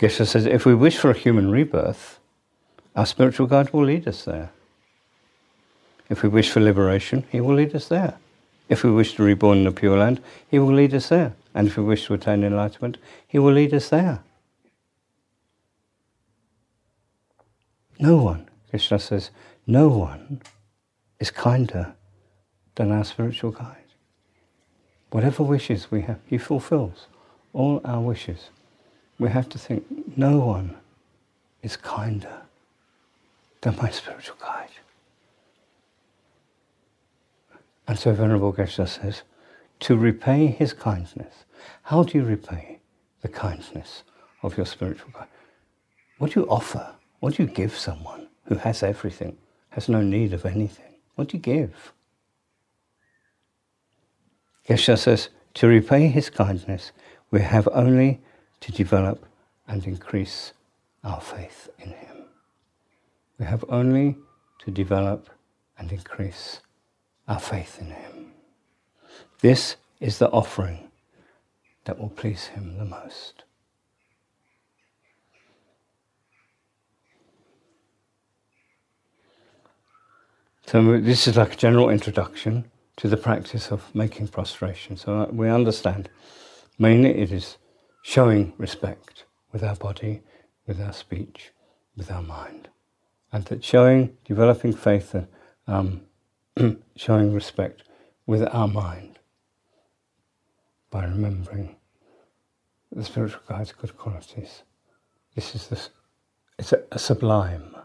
[0.00, 2.18] Geshe says if we wish for a human rebirth,
[2.96, 4.50] our spiritual guide will lead us there.
[6.08, 8.16] If we wish for liberation, he will lead us there.
[8.70, 11.34] If we wish to reborn in the Pure Land, he will lead us there.
[11.54, 12.96] And if we wish to attain enlightenment,
[13.28, 14.20] he will lead us there.
[17.98, 19.30] No one, Krishna says,
[19.66, 20.40] no one
[21.18, 21.94] is kinder
[22.76, 23.76] than our spiritual guide.
[25.10, 27.06] Whatever wishes we have, he fulfills
[27.52, 28.48] all our wishes.
[29.20, 29.84] We have to think,
[30.16, 30.74] no one
[31.62, 32.40] is kinder
[33.60, 34.70] than my spiritual guide.
[37.86, 39.22] And so Venerable Geshe says,
[39.80, 41.44] to repay his kindness.
[41.82, 42.78] How do you repay
[43.20, 44.04] the kindness
[44.42, 45.28] of your spiritual guide?
[46.16, 46.94] What do you offer?
[47.18, 49.36] What do you give someone who has everything,
[49.70, 50.94] has no need of anything?
[51.16, 51.92] What do you give?
[54.66, 56.92] Geshe says, to repay his kindness,
[57.30, 58.20] we have only
[58.60, 59.26] to develop
[59.66, 60.52] and increase
[61.04, 62.24] our faith in him.
[63.38, 64.16] We have only
[64.60, 65.30] to develop
[65.78, 66.60] and increase
[67.26, 68.32] our faith in him.
[69.40, 70.90] This is the offering
[71.84, 73.44] that will please him the most.
[80.66, 84.96] So, this is like a general introduction to the practice of making prostration.
[84.96, 86.08] So, we understand
[86.78, 87.56] mainly it is
[88.02, 90.22] showing respect with our body,
[90.66, 91.52] with our speech,
[91.96, 92.68] with our mind.
[93.32, 95.28] And that showing, developing faith, and
[95.66, 96.02] um,
[96.96, 97.82] showing respect
[98.26, 99.18] with our mind
[100.90, 101.76] by remembering
[102.90, 104.62] the spiritual guide's good qualities.
[105.34, 105.90] This is this,
[106.58, 107.76] it's a, a sublime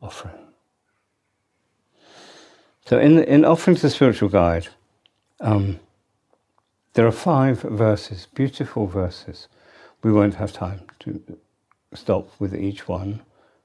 [0.00, 0.48] offering.
[2.86, 4.68] So, in, in offering to the spiritual guide,
[5.40, 5.78] um,
[6.98, 9.46] there are five verses, beautiful verses.
[10.02, 11.22] We won't have time to
[11.94, 13.22] stop with each one,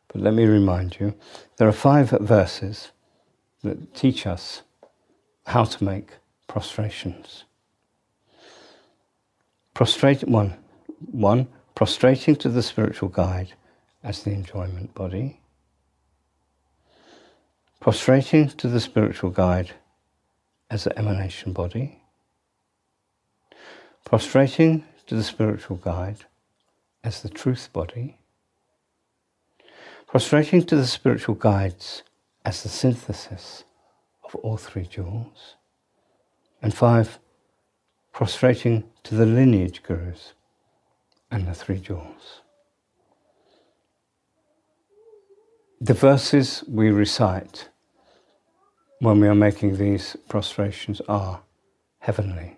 [0.08, 1.16] but let me remind you
[1.58, 2.92] there are five verses
[3.64, 4.62] that teach us
[5.48, 6.10] how to make
[6.48, 7.46] prostrations.
[9.74, 10.54] Prostrate one,
[11.12, 13.54] one prostrating to the spiritual guide
[14.04, 15.40] as the enjoyment body
[17.80, 19.72] prostrating to the spiritual guide
[20.70, 22.03] as the emanation body,
[24.04, 26.26] prostrating to the spiritual guide
[27.04, 28.20] as the truth body,
[30.08, 32.04] prostrating to the spiritual guides
[32.46, 33.64] as the synthesis
[34.24, 35.56] of all three jewels,
[36.62, 37.20] and five,
[38.12, 40.34] prostrating to the lineage gurus
[41.32, 42.42] and the three jewels.
[45.82, 47.70] The verses we recite
[49.00, 51.42] when we are making these prostrations are
[52.00, 52.58] heavenly.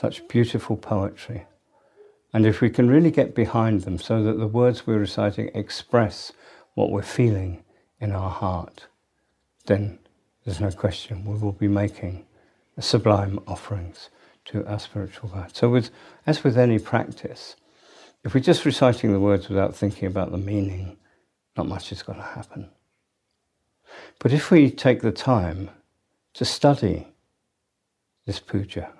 [0.00, 1.46] Such beautiful poetry.
[2.32, 6.30] And if we can really get behind them so that the words we're reciting express
[6.74, 7.64] what we're feeling
[7.98, 8.86] in our heart,
[9.66, 9.98] then
[10.44, 12.24] there's no question we will be making
[12.78, 14.08] sublime offerings
[14.44, 15.56] to our spiritual guide.
[15.56, 15.90] So, with,
[16.28, 17.56] as with any practice,
[18.22, 20.96] if we're just reciting the words without thinking about the meaning,
[21.56, 22.70] not much is going to happen.
[24.20, 25.70] But if we take the time
[26.34, 27.08] to study
[28.26, 28.92] this puja,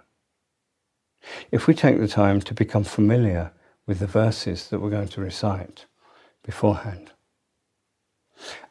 [1.50, 3.52] if we take the time to become familiar
[3.86, 5.86] with the verses that we're going to recite
[6.42, 7.12] beforehand,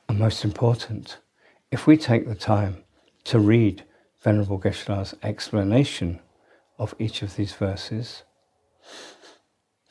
[0.08, 1.18] and most important,
[1.72, 2.84] if we take the time
[3.26, 3.84] to read
[4.22, 6.20] Venerable Geshe-la's explanation
[6.78, 8.24] of each of these verses,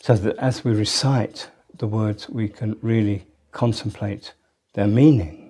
[0.00, 4.34] so that as we recite the words, we can really contemplate
[4.74, 5.46] their meaning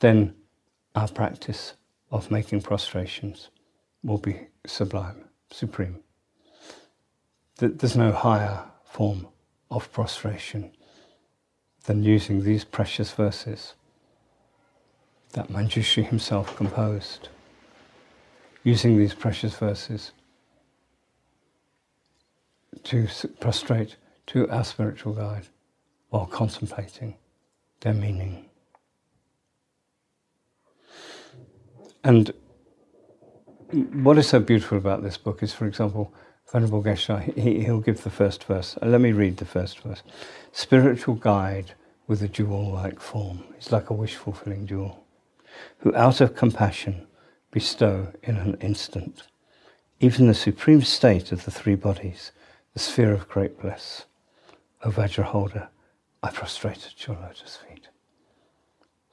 [0.00, 0.34] then
[0.94, 1.74] our practice
[2.10, 3.50] of making prostrations
[4.02, 6.00] will be sublime, supreme.
[7.58, 9.26] There's no higher form
[9.70, 10.72] of prostration
[11.84, 13.74] than using these precious verses
[15.32, 17.28] that Manjushri himself composed.
[18.62, 20.12] Using these precious verses
[22.84, 23.08] to
[23.40, 23.96] prostrate
[24.26, 25.48] to our spiritual guide
[26.10, 27.16] while contemplating
[27.80, 28.46] their meaning.
[32.04, 32.32] And
[33.72, 36.12] what is so beautiful about this book is, for example,
[36.52, 38.76] Venerable Geshe, he, he'll give the first verse.
[38.82, 40.02] Uh, let me read the first verse.
[40.52, 41.74] Spiritual guide
[42.06, 43.44] with a jewel like form.
[43.56, 45.04] It's like a wish fulfilling jewel.
[45.78, 47.06] Who out of compassion
[47.52, 49.22] bestow in an instant
[50.00, 52.32] even the supreme state of the three bodies,
[52.72, 54.06] the sphere of great bliss.
[54.82, 55.68] O Vajraholder,
[56.22, 57.88] I prostrate at your lotus feet.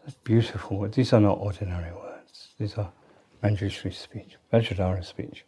[0.02, 0.88] That's beautiful.
[0.88, 2.50] These are not ordinary words.
[2.58, 2.92] These are
[3.44, 5.46] Manjushri speech, Vajradhara speech,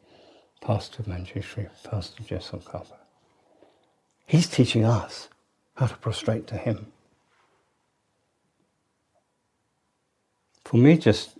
[0.61, 2.85] Pastor Manjushri, Pastor to Jesal
[4.25, 5.29] He's teaching us
[5.75, 6.91] how to prostrate to Him.
[10.65, 11.31] For me, just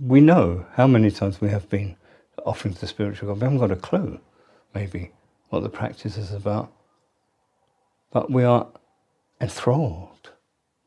[0.00, 1.96] we know how many times we have been
[2.44, 3.40] offering to the spiritual God.
[3.40, 4.20] We haven't got a clue,
[4.74, 5.12] maybe,
[5.48, 6.72] what the practice is about.
[8.10, 8.68] But we are
[9.40, 10.30] enthralled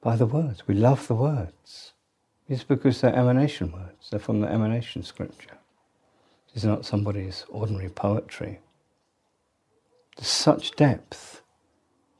[0.01, 0.67] by the words.
[0.67, 1.93] We love the words.
[2.49, 4.09] It's because they're emanation words.
[4.09, 5.57] They're from the emanation scripture.
[6.53, 8.59] It's not somebody's ordinary poetry.
[10.15, 11.41] There's such depth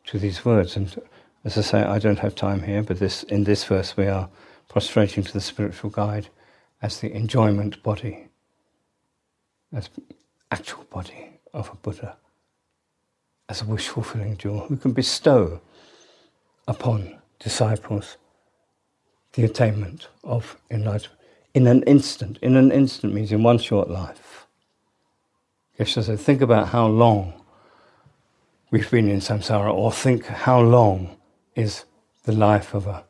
[0.06, 0.76] to these words.
[0.76, 1.02] And
[1.44, 4.30] as I say, I don't have time here, but this, in this verse we are
[4.68, 6.28] prostrating to the spiritual guide
[6.82, 8.28] as the enjoyment body,
[9.74, 9.90] as
[10.52, 12.18] actual body of a Buddha,
[13.50, 15.62] as a wish fulfilling jewel who can bestow
[16.68, 18.18] upon disciples
[19.34, 21.20] the attainment of enlightenment
[21.54, 22.38] in an instant.
[22.42, 24.48] In an instant means in one short life.
[25.80, 27.34] Geshe said, think about how long
[28.72, 31.18] we've been in samsara, or think how long
[31.56, 31.86] is
[32.24, 33.04] the life of a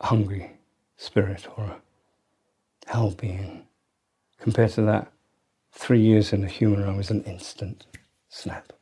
[0.00, 0.52] hungry
[0.96, 1.76] spirit or a
[2.86, 3.66] hell being.
[4.38, 5.12] Compared to that,
[5.72, 7.86] three years in a human realm is an instant
[8.28, 8.72] snap.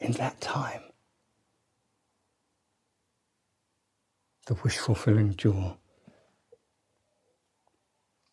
[0.00, 0.82] In that time,
[4.46, 5.78] the wish fulfilling jewel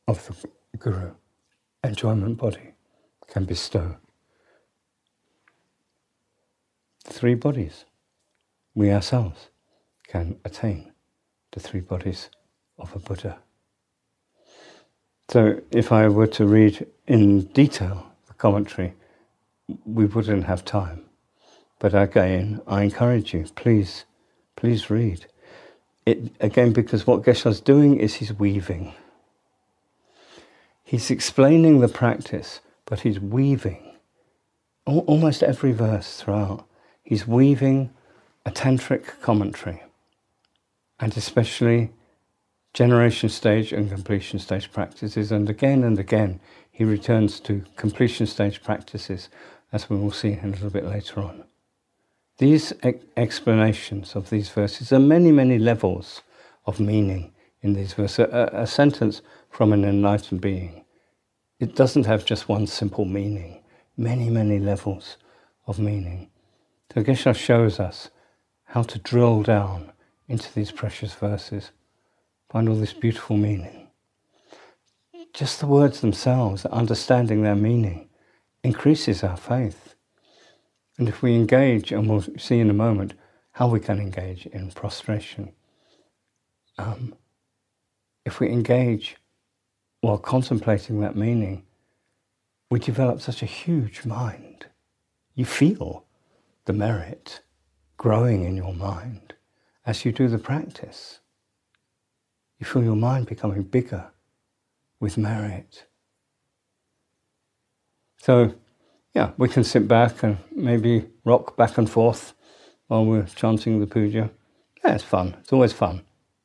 [0.08, 1.12] of the Guru,
[1.84, 2.74] enjoyment body,
[3.28, 3.98] can bestow.
[7.04, 7.86] Three bodies,
[8.76, 9.50] we ourselves
[10.08, 10.92] can attain
[11.52, 12.30] the three bodies
[12.78, 13.40] of a Buddha.
[15.30, 18.94] So, if I were to read in detail the commentary,
[19.86, 21.06] we wouldn't have time.
[21.80, 24.06] But again, I encourage you, please,
[24.58, 25.26] please read.
[26.06, 28.94] It, again, because what Geshe's doing is he's weaving.
[30.84, 33.96] He's explaining the practice, but he's weaving.
[34.86, 36.66] Almost every verse throughout,
[37.04, 37.92] he's weaving
[38.46, 39.84] a tantric commentary,
[41.00, 41.92] and especially
[42.74, 45.32] generation stage and completion stage practices.
[45.32, 46.40] And again and again,
[46.72, 49.30] he returns to completion stage practices,
[49.72, 51.44] as we will see a little bit later on.
[52.42, 52.74] These
[53.18, 56.24] explanations of these verses are many, many levels
[56.66, 58.18] of meaning in these verses.
[58.32, 59.22] A, a sentence
[59.52, 60.84] from an enlightened being
[61.60, 63.62] it doesn't have just one simple meaning,
[63.96, 65.18] many, many levels
[65.68, 66.32] of meaning.
[66.92, 68.10] So Geshe shows us
[68.64, 69.92] how to drill down
[70.28, 71.70] into these precious verses,
[72.50, 73.90] find all this beautiful meaning.
[75.32, 78.10] Just the words themselves, understanding their meaning,
[78.64, 79.91] increases our faith.
[80.98, 83.14] And if we engage, and we'll see in a moment
[83.54, 85.54] how we can engage in prostration,
[86.78, 87.16] um,
[88.26, 89.18] if we engage
[90.02, 91.64] while contemplating that meaning,
[92.70, 94.66] we develop such a huge mind.
[95.36, 96.06] You feel
[96.66, 97.42] the merit
[97.98, 99.36] growing in your mind
[99.86, 101.20] as you do the practice.
[102.60, 104.12] You feel your mind becoming bigger
[105.00, 105.86] with merit.
[108.18, 108.54] So,
[109.14, 112.34] yeah, we can sit back and maybe rock back and forth
[112.88, 114.30] while we're chanting the puja.
[114.84, 115.36] Yeah, it's fun.
[115.42, 116.02] It's always fun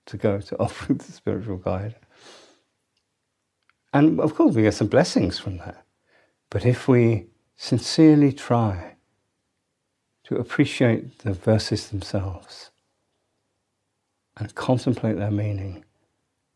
[0.06, 1.94] to go to offer the spiritual guide.
[3.92, 5.84] And of course, we get some blessings from that.
[6.50, 7.26] But if we
[7.56, 8.96] sincerely try
[10.24, 12.70] to appreciate the verses themselves
[14.37, 15.85] and contemplate their meaning,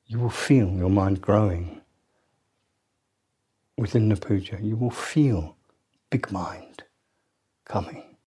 [0.07, 1.81] you will feel your mind growing
[3.79, 4.59] within the puja.
[4.61, 5.57] You will feel
[6.11, 6.85] big mind
[7.67, 8.10] coming.